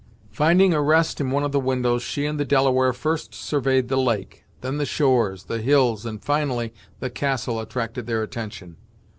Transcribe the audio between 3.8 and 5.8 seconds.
the lake; then the shores, the